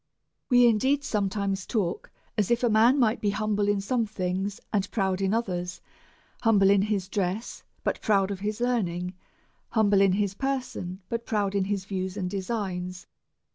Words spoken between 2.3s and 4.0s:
as if a man might be humble in